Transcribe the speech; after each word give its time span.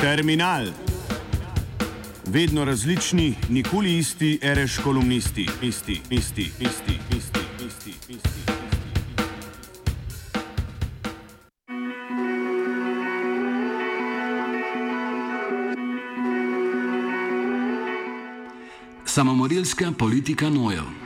Terminal. 0.00 0.66
Vedno 2.26 2.64
različni, 2.64 3.34
nikoli 3.48 3.98
isti, 3.98 4.38
reš 4.42 4.78
kolumnisti, 4.78 5.48
isti, 5.62 6.00
isti, 6.10 6.42
isti, 6.42 6.98
isti, 7.16 7.40
isti, 7.66 7.94
isti. 8.08 8.40
Samomorilska 19.04 19.92
politika 19.98 20.50
nojev. 20.50 20.99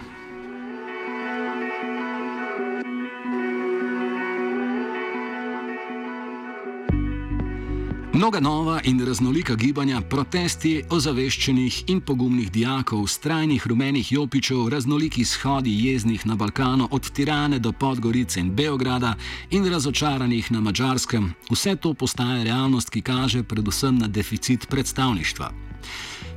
Mnoga 8.25 8.41
nova 8.41 8.81
in 8.85 9.05
raznolika 9.05 9.55
gibanja, 9.55 9.99
protesti 10.01 10.71
ozaveščenih 10.91 11.83
in 11.93 11.99
pogumnih 12.01 12.47
dijakov, 12.53 13.03
strajnih 13.07 13.67
rumenih 13.67 14.13
jopičev, 14.13 14.63
raznoliki 14.73 15.25
shodi 15.29 15.75
jeznih 15.85 16.25
na 16.27 16.33
Balkanu, 16.35 16.89
od 16.91 17.11
Tirane 17.11 17.59
do 17.59 17.73
Podgorice 17.73 18.41
in 18.41 18.55
Beograda 18.57 19.13
in 19.51 19.69
razočaranih 19.69 20.49
na 20.53 20.61
Mačarskem, 20.61 21.35
vse 21.51 21.77
to 21.77 21.93
postaje 21.95 22.45
realnost, 22.45 22.91
ki 22.91 23.03
kaže 23.03 23.43
predvsem 23.43 23.99
na 23.99 24.09
deficit 24.09 24.69
predstavništva. 24.73 25.53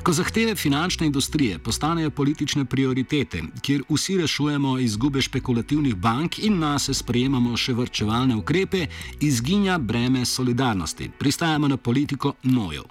Ko 0.07 0.13
zahteve 0.13 0.55
finančne 0.55 1.05
industrije 1.05 1.59
postanejo 1.59 2.09
politične 2.09 2.65
prioritete, 2.65 3.41
kjer 3.61 3.81
vsi 3.89 4.17
rešujemo 4.17 4.79
izgube 4.79 5.21
špekulativnih 5.21 5.95
bank 5.95 6.39
in 6.39 6.59
nas 6.59 6.89
sprejemamo 6.93 7.57
še 7.57 7.73
vrčevalne 7.73 8.35
ukrepe, 8.35 8.85
izginja 9.19 9.77
breme 9.77 10.23
solidarnosti. 10.25 11.09
Pristajamo 11.19 11.67
na 11.67 11.77
politiko 11.77 12.33
nojev. 12.43 12.87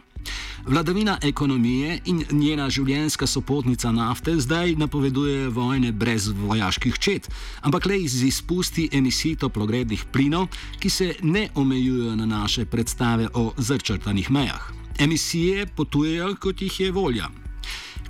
Vladavina 0.66 1.16
ekonomije 1.22 2.00
in 2.04 2.22
njena 2.30 2.68
življenjska 2.70 3.26
sopotnica 3.26 3.92
nafte 3.92 4.36
zdaj 4.36 4.76
napoveduje 4.76 5.48
vojne 5.48 5.92
brez 5.92 6.28
vojaških 6.28 6.98
čet, 6.98 7.30
ampak 7.62 7.86
le 7.86 8.02
iz 8.04 8.22
izpusti 8.22 8.90
emisij 8.92 9.38
toplogrednih 9.40 10.04
plinov, 10.12 10.50
ki 10.78 10.90
se 10.90 11.14
ne 11.22 11.48
omejujejo 11.54 12.16
na 12.16 12.26
naše 12.26 12.66
predstave 12.66 13.32
o 13.32 13.52
zrčrtanih 13.56 14.30
mejah 14.30 14.76
emisije 14.98 15.66
potujejo, 15.66 16.34
kot 16.40 16.62
jih 16.62 16.80
je 16.80 16.92
volja. 16.92 17.28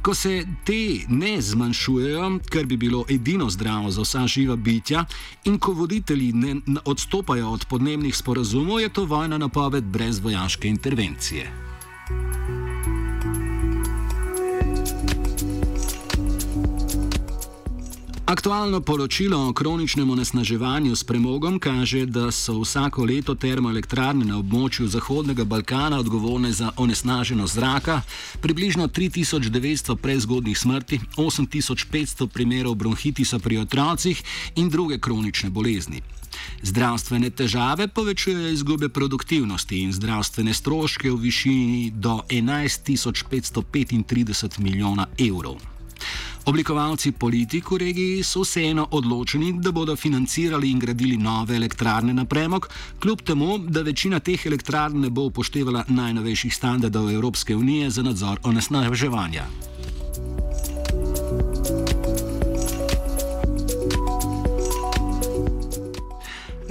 Ko 0.03 0.15
se 0.15 0.47
te 0.65 1.07
ne 1.09 1.41
zmanjšujejo, 1.43 2.39
kar 2.51 2.67
bi 2.67 2.77
bilo 2.77 3.05
edino 3.11 3.51
zdravo 3.51 3.91
za 3.91 4.03
vsa 4.03 4.27
živa 4.27 4.57
bitja, 4.57 5.05
in 5.45 5.59
ko 5.59 5.73
voditelji 5.73 6.33
ne 6.33 6.57
odstopajo 6.85 7.51
od 7.51 7.67
podnebnih 7.69 8.17
sporazumov, 8.17 8.81
je 8.81 8.89
to 8.89 9.05
vojna 9.05 9.39
napoved 9.39 9.85
brez 9.85 10.19
vojaške 10.19 10.69
intervencije. 10.69 11.51
Aktualno 18.27 18.81
poročilo 18.81 19.49
o 19.49 19.53
kroničnem 19.53 20.11
onesnaževanju 20.11 20.97
s 20.97 21.05
premogom 21.05 21.59
kaže, 21.59 22.07
da 22.07 22.31
so 22.31 22.61
vsako 22.61 23.05
leto 23.05 23.35
termoelektrarne 23.35 24.25
na 24.25 24.39
območju 24.39 24.89
Zahodnega 24.89 25.45
Balkana 25.45 25.99
odgovorne 26.03 26.53
za 26.53 26.71
onesnaženost 26.77 27.55
zraka, 27.55 28.03
približno 28.41 28.89
3900 28.89 29.97
prezgodnih 29.97 30.59
smrti, 30.59 31.01
8500 31.17 32.27
primerov 32.27 32.75
bronhitisa 32.75 33.39
pri 33.39 33.59
otrocih 33.59 34.23
in 34.57 34.71
druge 34.71 34.99
kronične 34.99 35.51
bolezni. 35.51 36.03
Zdravstvene 36.63 37.31
težave 37.31 37.89
povečujejo 37.89 38.49
izgube 38.49 38.89
produktivnosti 38.89 39.81
in 39.81 39.93
zdravstvene 39.93 40.55
stroške 40.55 41.11
v 41.11 41.17
višini 41.17 41.91
do 41.91 42.21
11.535 42.29 44.59
milijona 44.59 45.07
evrov. 45.19 45.76
Oblikovalci 46.47 47.11
politik 47.13 47.73
v 47.75 47.77
regiji 47.83 48.23
so 48.23 48.45
vseeno 48.45 48.85
odločeni, 48.95 49.49
da 49.59 49.73
bodo 49.75 49.97
financirali 49.97 50.71
in 50.71 50.79
gradili 50.79 51.17
nove 51.19 51.57
elektrarne 51.57 52.15
na 52.15 52.25
premog, 52.25 52.69
kljub 53.03 53.23
temu, 53.27 53.59
da 53.59 53.83
večina 53.83 54.21
teh 54.21 54.47
elektrarn 54.47 55.01
ne 55.01 55.11
bo 55.11 55.27
upoštevala 55.27 55.85
najnovejših 55.89 56.55
standardov 56.55 57.11
Evropske 57.11 57.57
unije 57.57 57.91
za 57.91 58.03
nadzor 58.03 58.39
onesnaževanja. 58.45 59.49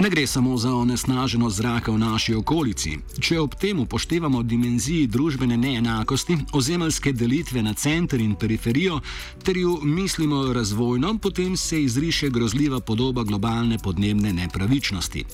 Ne 0.06 0.10
gre 0.10 0.26
samo 0.26 0.56
za 0.56 0.74
onesnaženo 0.74 1.50
zraka 1.50 1.92
v 1.92 1.98
naši 1.98 2.34
okolici. 2.34 2.92
Če 3.20 3.40
ob 3.42 3.56
tem 3.58 3.80
upoštevamo 3.82 4.42
dimenziji 4.46 5.08
družbene 5.10 5.56
neenakosti, 5.58 6.36
ozemeljske 6.54 7.12
delitve 7.12 7.62
na 7.62 7.72
center 7.74 8.22
in 8.22 8.36
periferijo, 8.38 9.00
ter 9.42 9.58
jo 9.58 9.80
mislimo 9.82 10.52
razvojno, 10.52 11.18
potem 11.18 11.56
se 11.56 11.82
izriše 11.82 12.30
grozljiva 12.30 12.80
podoba 12.80 13.24
globalne 13.24 13.78
podnebne 13.82 14.32
nepravičnosti. 14.32 15.24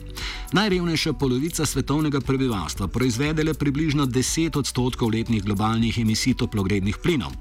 Najrevnejša 0.53 1.13
polovica 1.13 1.67
svetovnega 1.67 2.21
prebivalstva 2.21 2.89
proizvede 2.89 3.45
le 3.45 3.55
približno 3.55 4.07
10 4.07 4.59
odstotkov 4.59 5.13
letnih 5.13 5.45
globalnih 5.45 5.99
emisij 5.99 6.35
toplogrednih 6.35 6.97
plinov. 7.03 7.33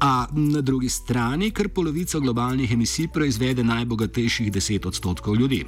A 0.00 0.26
na 0.32 0.60
drugi 0.60 0.88
strani, 0.88 1.50
kar 1.50 1.68
polovico 1.68 2.20
globalnih 2.20 2.72
emisij 2.72 3.08
proizvede 3.12 3.64
najbogatejših 3.64 4.52
10 4.52 4.86
odstotkov 4.86 5.36
ljudi. 5.36 5.66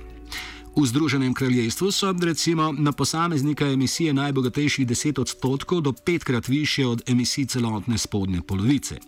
V 0.78 0.86
Združenem 0.86 1.34
kraljestvu 1.34 1.90
so 1.92 2.14
recimo 2.22 2.72
na 2.78 2.92
posameznika 2.92 3.66
emisije 3.66 4.12
najbogatejših 4.12 4.86
10 4.86 5.20
odstotkov 5.20 5.80
do 5.80 5.92
petkrat 5.92 6.48
više 6.48 6.86
od 6.86 7.02
emisij 7.06 7.46
celotne 7.46 7.98
spodnje 7.98 8.42
polovice. 8.42 8.98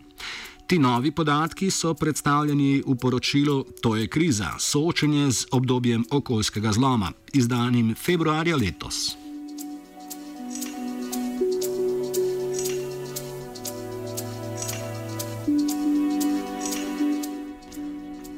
Ti 0.66 0.78
novi 0.78 1.10
podatki 1.10 1.70
so 1.70 1.94
predstavljeni 1.94 2.82
v 2.86 2.96
poročilu 2.96 3.64
To 3.82 3.96
je 3.96 4.08
kriza, 4.08 4.50
soočenje 4.58 5.30
z 5.30 5.46
obdobjem 5.50 6.04
okoljskega 6.10 6.72
zloma, 6.72 7.12
izdanim 7.32 7.94
februarja 7.94 8.56
letos. 8.56 9.19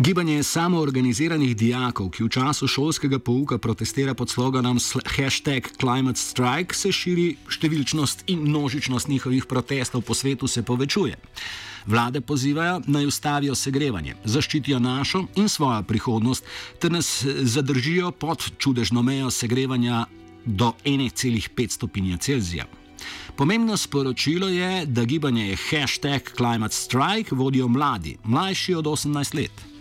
Gibanje 0.03 0.43
samoorganiziranih 0.43 1.53
dijakov, 1.57 2.09
ki 2.11 2.25
v 2.25 2.31
času 2.35 2.67
šolskega 2.67 3.21
pouka 3.23 3.59
protestira 3.59 4.15
pod 4.19 4.31
sloganom 4.31 4.81
hashtag 5.07 5.69
Climate 5.79 6.19
Strike, 6.19 6.75
se 6.75 6.91
širi, 6.91 7.37
številčnost 7.47 8.25
in 8.27 8.43
množičnost 8.43 9.07
njihovih 9.07 9.47
protestov 9.47 10.03
po 10.03 10.17
svetu 10.19 10.51
se 10.51 10.65
povečuje. 10.67 11.15
Vlade 11.87 12.21
pozivajo 12.21 12.81
naj 12.87 13.07
ustavijo 13.07 13.55
segrevanje, 13.55 14.17
zaščitijo 14.25 14.83
našo 14.83 15.23
in 15.39 15.47
svojo 15.49 15.85
prihodnost, 15.87 16.51
ter 16.83 16.91
nas 16.91 17.23
zadržijo 17.55 18.11
pod 18.11 18.51
čudežno 18.59 19.07
mejo 19.07 19.31
segrevanja 19.31 20.07
do 20.45 20.73
1,5 20.83 21.79
stopinje 21.79 22.19
Celzija. 22.19 22.67
Pomembno 23.37 23.77
sporočilo 23.77 24.49
je, 24.49 24.87
da 24.87 25.05
gibanje 25.05 25.53
hashtag 25.71 26.35
Climate 26.37 26.75
Strike 26.75 27.37
vodijo 27.39 27.69
mladi, 27.69 28.19
mlajši 28.25 28.75
od 28.75 28.91
18 28.99 29.35
let. 29.39 29.72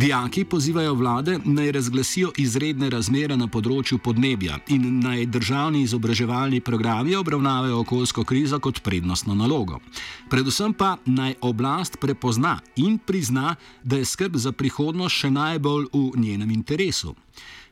Dijaki 0.00 0.44
pozivajo 0.44 0.94
vlade 0.94 1.38
naj 1.44 1.72
razglasijo 1.72 2.30
izredne 2.40 2.88
razmere 2.90 3.36
na 3.36 3.50
področju 3.52 3.98
podnebja 4.00 4.54
in 4.72 4.86
naj 5.02 5.26
državni 5.34 5.82
izobraževalni 5.84 6.62
programi 6.64 7.12
obravnavajo 7.18 7.82
okoljsko 7.82 8.24
krizo 8.24 8.56
kot 8.64 8.80
prednostno 8.86 9.36
nalogo. 9.36 9.76
Predvsem 10.32 10.72
pa 10.72 10.94
naj 11.04 11.34
oblast 11.44 11.98
prepozna 12.00 12.54
in 12.80 12.96
prizna, 12.96 13.56
da 13.84 14.00
je 14.00 14.08
skrb 14.08 14.38
za 14.40 14.54
prihodnost 14.56 15.20
še 15.20 15.30
najbolj 15.36 15.90
v 15.92 16.22
njenem 16.22 16.56
interesu. 16.56 17.12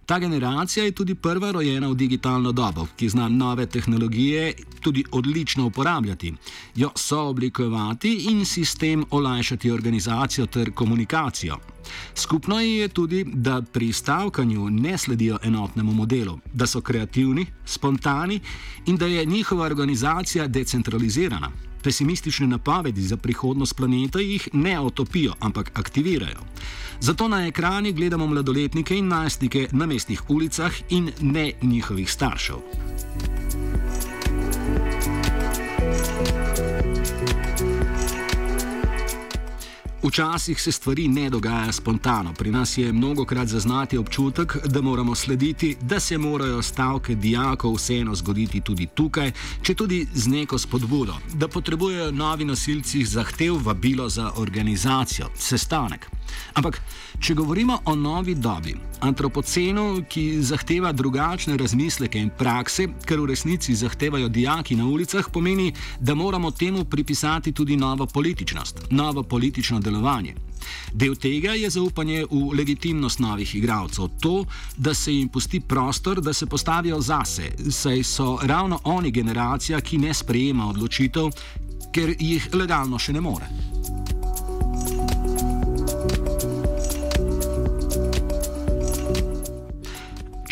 Ta 0.05 0.19
generacija 0.19 0.85
je 0.85 0.93
tudi 1.01 1.15
prva 1.15 1.55
rojena 1.57 1.89
v 1.89 1.97
digitalno 1.97 2.53
dobo, 2.53 2.87
ki 2.97 3.09
zna 3.09 3.29
nove 3.29 3.67
tehnologije 3.67 4.53
tudi 4.85 5.05
odlično 5.13 5.67
uporabljati, 5.73 6.35
jo 6.77 6.93
sooblikovati 6.97 8.15
in 8.35 8.45
sistem 8.45 9.05
olajšati 9.11 9.71
organizacijo 9.71 10.47
ter 10.47 10.75
komunikacijo. 10.75 11.61
Skupno 12.15 12.61
je 12.61 12.89
tudi, 12.89 13.25
da 13.25 13.63
pri 13.63 13.93
stavkanju 13.93 14.71
ne 14.71 14.99
sledijo 14.99 15.39
enotnemu 15.43 15.93
modelu, 15.93 16.39
da 16.53 16.67
so 16.67 16.81
kreativni, 16.81 17.47
spontani 17.65 18.41
in 18.87 18.97
da 18.97 19.07
je 19.07 19.25
njihova 19.25 19.65
organizacija 19.65 20.47
decentralizirana. 20.47 21.51
Pesimistične 21.83 22.47
napovedi 22.47 23.03
za 23.03 23.17
prihodnost 23.17 23.77
planeta 23.77 24.21
jih 24.21 24.49
ne 24.53 24.81
otopijo, 24.81 25.33
ampak 25.41 25.79
aktivirajo. 25.79 26.41
Zato 27.01 27.29
na 27.29 27.47
ekrani 27.47 27.93
gledamo 27.93 28.27
mladoletnike 28.27 28.99
in 28.99 29.09
najstnike 29.09 29.69
na 29.73 29.87
mestnih 29.87 30.31
ulicah 30.31 30.73
in 30.91 31.11
ne 31.21 31.53
njihovih 31.63 32.13
staršev. 32.13 32.57
Včasih 40.09 40.63
se 40.63 40.73
stvari 40.73 41.09
ne 41.09 41.31
dogajajo 41.31 41.73
spontano. 41.73 42.33
Pri 42.33 42.51
nas 42.51 42.79
je 42.79 42.93
mnogo 42.93 43.25
krat 43.25 43.49
zaznati 43.49 43.99
občutek, 43.99 44.57
da 44.67 44.81
moramo 44.81 45.15
slediti, 45.15 45.77
da 45.81 46.01
se 46.01 46.19
morajo 46.19 46.63
stavke 46.63 47.15
dijakov 47.15 47.75
vseeno 47.75 48.15
zgoditi 48.15 48.61
tudi 48.61 48.87
tukaj, 48.87 49.33
če 49.63 49.75
tudi 49.75 50.07
z 50.15 50.29
neko 50.29 50.59
spodbudo, 50.59 51.15
da 51.35 51.49
potrebujejo 51.49 52.11
novi 52.11 52.45
nosilci 52.45 53.05
zahtev 53.05 53.61
vabilo 53.65 54.09
za 54.09 54.33
organizacijo, 54.37 55.29
sestanek. 55.37 56.09
Ampak, 56.55 56.81
če 57.21 57.35
govorimo 57.35 57.79
o 57.85 57.95
novi 57.95 58.35
dobi, 58.35 58.75
antropocenu, 59.01 60.05
ki 60.09 60.43
zahteva 60.43 60.93
drugačne 60.93 61.57
razmisleke 61.57 62.19
in 62.19 62.31
prakse, 62.39 62.89
kar 63.05 63.21
v 63.21 63.29
resnici 63.33 63.75
zahtevajo 63.75 64.29
dijaki 64.29 64.77
na 64.77 64.87
ulicah, 64.87 65.29
pomeni, 65.33 65.73
da 66.01 66.15
moramo 66.15 66.51
temu 66.51 66.85
pripisati 66.85 67.53
tudi 67.53 67.77
novo 67.77 68.07
političnost, 68.07 68.87
novo 68.91 69.23
politično 69.23 69.81
delovanje. 69.81 69.98
Del 70.93 71.17
tega 71.17 71.55
je 71.55 71.71
zaupanje 71.71 72.25
v 72.31 72.55
legitimnost 72.57 73.21
novih 73.21 73.55
igralcev, 73.55 74.09
to, 74.21 74.45
da 74.77 74.95
se 74.95 75.13
jim 75.13 75.29
pusti 75.29 75.61
prostor, 75.61 76.21
da 76.21 76.33
se 76.33 76.47
postavijo 76.47 77.01
zase, 77.01 77.53
saj 77.71 78.03
so 78.03 78.39
ravno 78.43 78.81
oni 78.85 79.11
generacija, 79.11 79.81
ki 79.81 79.99
ne 79.99 80.15
sprejema 80.15 80.69
odločitev, 80.69 81.31
ker 81.93 82.15
jih 82.19 82.51
legalno 82.55 82.99
še 82.99 83.13
ne 83.13 83.21
more. 83.21 83.49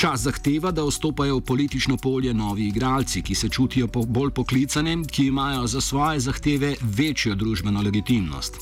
Čas 0.06 0.22
zahteva, 0.22 0.70
da 0.70 0.84
vstopajo 0.86 1.40
v 1.40 1.42
politično 1.42 1.96
polje 1.96 2.34
novi 2.34 2.68
igralci, 2.68 3.22
ki 3.22 3.34
se 3.34 3.48
čutijo 3.48 3.88
po 3.88 4.04
bolj 4.06 4.30
poklicane, 4.30 4.96
ki 5.10 5.24
imajo 5.26 5.66
za 5.66 5.80
svoje 5.80 6.20
zahteve 6.20 6.76
večjo 6.80 7.34
družbeno 7.34 7.82
legitimnost. 7.82 8.56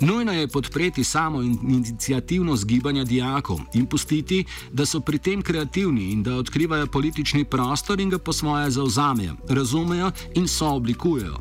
Nujno 0.00 0.32
je 0.32 0.48
podpreti 0.48 1.04
samo 1.04 1.42
inicijativnost 1.42 2.66
gibanja 2.66 3.04
dijakov 3.04 3.60
in 3.74 3.86
pustiti, 3.86 4.44
da 4.72 4.86
so 4.86 5.00
pri 5.00 5.18
tem 5.18 5.42
kreativni 5.42 6.12
in 6.12 6.22
da 6.22 6.36
odkrivajo 6.36 6.86
politični 6.86 7.44
prostor 7.44 8.00
in 8.00 8.10
ga 8.10 8.18
po 8.18 8.32
svoje 8.32 8.70
zauzamejo, 8.70 9.36
razumejo 9.48 10.12
in 10.34 10.48
sooblikujejo. 10.48 11.36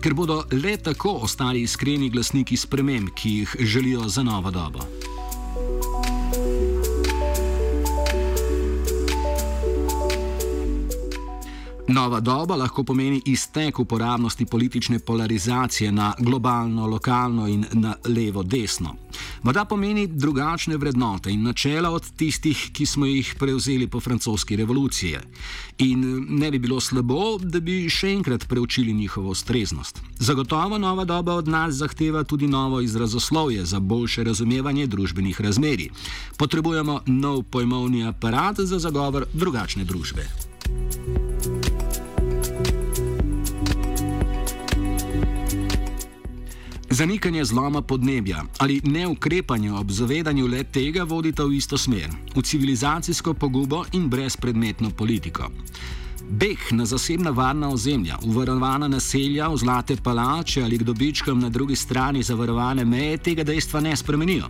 Ker 0.00 0.14
bodo 0.14 0.42
le 0.50 0.76
tako 0.76 1.20
ostali 1.22 1.62
iskreni 1.62 2.10
glasniki 2.10 2.56
sprememb, 2.56 3.14
ki 3.14 3.30
jih 3.30 3.56
želijo 3.60 4.08
za 4.08 4.22
novo 4.22 4.50
dobo. 4.50 5.07
Nova 11.88 12.20
doba 12.20 12.56
lahko 12.56 12.82
pomeni 12.84 13.22
iztek 13.24 13.78
uporabnosti 13.78 14.44
politične 14.44 14.98
polarizacije 14.98 15.92
na 15.92 16.12
globalno, 16.18 16.86
lokalno 16.86 17.46
in 17.48 17.64
na 17.72 17.94
levo-desno. 18.04 18.94
Morda 19.42 19.64
pomeni 19.64 20.06
drugačne 20.06 20.76
vrednote 20.76 21.30
in 21.30 21.42
načela 21.42 21.90
od 21.90 22.10
tistih, 22.16 22.70
ki 22.72 22.86
smo 22.86 23.06
jih 23.06 23.34
prevzeli 23.38 23.86
po 23.86 24.00
francoski 24.00 24.56
revoluciji. 24.56 25.16
In 25.78 26.26
ne 26.28 26.50
bi 26.50 26.58
bilo 26.58 26.80
slabo, 26.80 27.38
da 27.38 27.60
bi 27.60 27.88
še 27.88 28.12
enkrat 28.12 28.44
preučili 28.48 28.92
njihovo 28.92 29.30
ustreznost. 29.30 30.02
Zagotovo 30.18 30.78
nova 30.78 31.04
doba 31.04 31.34
od 31.34 31.48
nas 31.48 31.74
zahteva 31.74 32.24
tudi 32.24 32.48
novo 32.48 32.80
izrazoslovje 32.80 33.64
za 33.64 33.80
boljše 33.80 34.24
razumevanje 34.24 34.86
družbenih 34.86 35.40
razmerij. 35.40 35.88
Potrebujemo 36.36 37.00
nov 37.06 37.42
pojmovni 37.42 38.04
aparat 38.04 38.60
za 38.60 38.78
zagovor 38.78 39.24
drugačne 39.32 39.84
družbe. 39.84 40.47
Zanikanje 46.90 47.44
zloma 47.44 47.82
podnebja 47.82 48.44
ali 48.58 48.80
neukrepanje 48.84 49.72
ob 49.72 49.90
zavedanju 49.90 50.46
le 50.46 50.64
tega 50.64 51.02
vodita 51.04 51.44
v 51.44 51.56
isto 51.56 51.78
smer, 51.78 52.08
v 52.36 52.42
civilizacijsko 52.42 53.34
pogubo 53.34 53.84
in 53.92 54.08
brezpredmetno 54.08 54.90
politiko. 54.90 55.50
Beh 56.30 56.72
na 56.72 56.84
zasebna 56.84 57.30
varna 57.30 57.68
ozemlja, 57.68 58.18
uvarovana 58.22 58.88
naselja, 58.88 59.48
v 59.48 59.56
zlate 59.56 59.96
palače 59.96 60.62
ali 60.62 60.78
k 60.78 60.82
dobičkom 60.82 61.40
na 61.40 61.48
drugi 61.48 61.76
strani 61.76 62.22
zavarovane 62.22 62.84
meje 62.84 63.16
tega 63.16 63.44
dejstva 63.44 63.80
ne 63.80 63.96
spremenijo. 63.96 64.48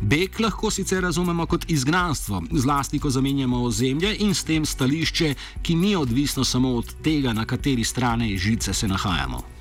Beg 0.00 0.40
lahko 0.40 0.70
sicer 0.70 1.02
razumemo 1.02 1.46
kot 1.46 1.70
izgnanstvo, 1.70 2.42
zlasti 2.52 2.98
ko 2.98 3.10
zamenjamo 3.10 3.62
ozemlje 3.62 4.16
in 4.18 4.34
s 4.34 4.44
tem 4.44 4.66
stališče, 4.66 5.34
ki 5.62 5.74
ni 5.74 5.96
odvisno 5.96 6.44
samo 6.44 6.74
od 6.74 6.94
tega, 7.02 7.32
na 7.32 7.44
kateri 7.44 7.84
strani 7.84 8.38
žice 8.38 8.74
se 8.74 8.88
nahajamo. 8.88 9.57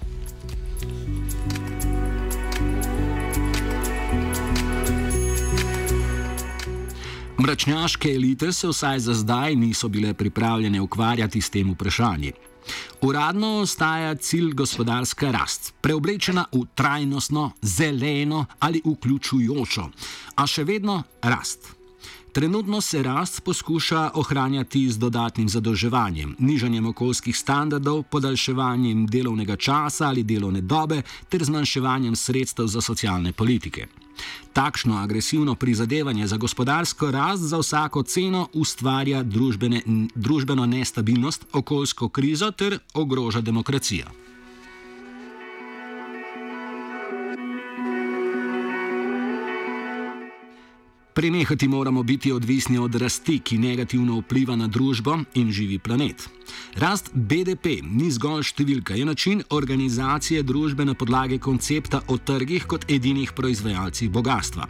Mračnjaške 7.40 8.10
elite 8.10 8.52
se 8.54 8.68
vsaj 8.68 9.00
za 9.00 9.14
zdaj 9.14 9.56
niso 9.56 9.88
bile 9.88 10.14
pripravljene 10.14 10.82
ukvarjati 10.82 11.42
s 11.42 11.50
tem 11.50 11.72
vprašanjem. 11.72 12.34
Uradno 13.02 13.60
ostaja 13.60 14.16
cilj 14.16 14.54
gospodarska 14.54 15.32
rast, 15.32 15.74
preoblečena 15.82 16.46
v 16.52 16.66
trajnostno, 16.76 17.52
zeleno 17.62 18.46
ali 18.60 18.82
vključujočo, 18.86 19.90
a 20.36 20.48
še 20.48 20.64
vedno 20.64 21.04
rast. 21.22 21.77
Trenutno 22.38 22.82
se 22.82 23.04
rast 23.04 23.44
poskuša 23.44 24.12
ohranjati 24.14 24.92
z 24.92 24.98
dodatnim 24.98 25.50
zadolževanjem, 25.50 26.36
nižanjem 26.40 26.86
okoljskih 26.86 27.38
standardov, 27.38 28.04
podaljševanjem 28.04 29.08
delovnega 29.08 29.56
časa 29.56 30.06
ali 30.08 30.24
delovne 30.24 30.62
dobe 30.62 31.02
ter 31.30 31.44
zmanjševanjem 31.44 32.16
sredstev 32.16 32.68
za 32.68 32.82
socialne 32.82 33.34
politike. 33.34 33.88
Takšno 34.54 34.98
agresivno 34.98 35.56
prizadevanje 35.56 36.28
za 36.28 36.38
gospodarsko 36.38 37.12
rast 37.12 37.44
za 37.44 37.58
vsako 37.58 38.04
ceno 38.04 38.48
ustvarja 38.54 39.24
družbene, 39.24 39.82
družbeno 40.16 40.66
nestabilnost, 40.66 41.46
okoljsko 41.54 42.10
krizo 42.10 42.52
ter 42.52 42.80
ogroža 42.94 43.42
demokracijo. 43.42 44.06
Prenehati 51.18 51.68
moramo 51.68 52.04
biti 52.04 52.32
odvisni 52.32 52.78
od 52.78 52.96
rasti, 52.96 53.40
ki 53.40 53.58
negativno 53.58 54.20
vpliva 54.20 54.56
na 54.56 54.68
družbo 54.68 55.16
in 55.34 55.52
živi 55.52 55.80
planet. 55.80 56.30
Rast 56.76 57.10
BDP 57.14 57.80
ni 57.82 58.12
zgolj 58.14 58.44
številka, 58.52 58.94
je 58.94 59.06
način 59.06 59.42
organizacije 59.50 60.44
družbe 60.46 60.86
na 60.86 60.94
podlagi 60.94 61.40
koncepta 61.42 62.04
o 62.08 62.18
trgih 62.18 62.68
kot 62.70 62.86
edinih 62.86 63.34
proizvajalcih 63.34 64.12
bogatstva. 64.14 64.68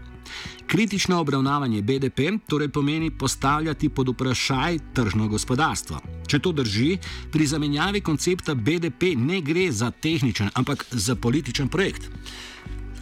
Kritično 0.71 1.19
obravnavanje 1.19 1.81
BDP 1.81 2.39
torej 2.47 2.71
pomeni 2.71 3.11
postavljati 3.11 3.89
pod 3.89 4.13
vprašaj 4.16 4.80
tržno 4.95 5.27
gospodarstvo. 5.27 5.99
Če 6.31 6.39
to 6.39 6.56
drži, 6.56 6.94
pri 7.31 7.47
zamenjavi 7.47 8.01
koncepta 8.01 8.56
BDP 8.56 9.18
ne 9.19 9.42
gre 9.42 9.68
za 9.71 9.92
tehničen, 9.92 10.56
ampak 10.56 10.87
za 10.92 11.19
političen 11.19 11.68
projekt. 11.68 12.07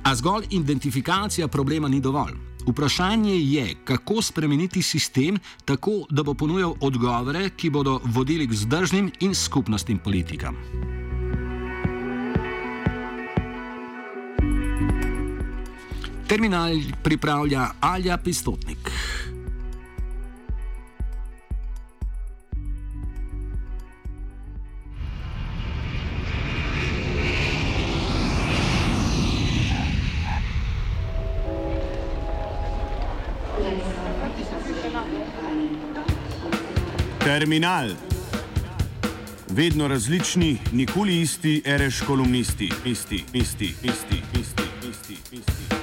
A 0.02 0.16
zgolj 0.16 0.50
identifikacija 0.50 1.48
problema 1.48 1.88
ni 1.88 2.02
dovolj. 2.02 2.55
Vprašanje 2.68 3.36
je, 3.36 3.76
kako 3.84 4.22
spremeniti 4.22 4.82
sistem 4.82 5.38
tako, 5.66 5.92
da 6.10 6.24
bo 6.24 6.34
ponujal 6.34 6.74
odgovore, 6.82 7.50
ki 7.50 7.70
bodo 7.70 8.00
vodili 8.04 8.48
k 8.48 8.54
zdržnim 8.54 9.12
in 9.20 9.36
skupnostnim 9.36 10.00
politikam. 10.00 10.58
Terminal 16.28 16.74
pripravlja 17.04 17.68
Alja 17.80 18.18
Pistotnik. 18.18 18.92
Terminal. 37.36 37.90
Vedno 39.50 39.88
različni, 39.88 40.58
nikoli 40.72 41.22
isti, 41.22 41.62
reš 41.66 42.02
kolumnisti, 42.08 42.72
isti, 42.86 43.24
isti, 43.34 43.66
isti, 43.84 44.22
isti, 44.40 44.64
isti, 44.90 45.18
isti. 45.32 45.76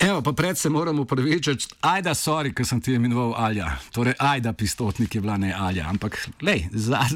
Evo, 0.00 0.22
pa 0.22 0.32
pred 0.32 0.58
se 0.58 0.68
moramo 0.68 1.02
upravičiti, 1.02 1.66
ajda, 1.80 2.14
sorry, 2.14 2.54
ker 2.54 2.66
sem 2.66 2.80
ti 2.80 2.92
imenoval 2.92 3.34
Alja. 3.36 3.70
Torej, 3.92 4.14
ajda, 4.18 4.52
pistotnik 4.52 5.14
je 5.14 5.20
bila 5.20 5.36
ne 5.36 5.54
Alja, 5.58 5.86
ampak, 5.88 6.18
lej, 6.42 6.66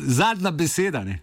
zadnja 0.06 0.50
beseda, 0.50 1.02
ne. 1.04 1.16